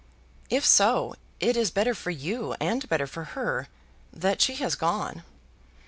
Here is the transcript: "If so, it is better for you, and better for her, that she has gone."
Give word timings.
"If 0.49 0.65
so, 0.65 1.13
it 1.39 1.55
is 1.55 1.69
better 1.69 1.93
for 1.93 2.09
you, 2.09 2.55
and 2.59 2.89
better 2.89 3.05
for 3.05 3.23
her, 3.37 3.67
that 4.11 4.41
she 4.41 4.55
has 4.55 4.73
gone." 4.73 5.21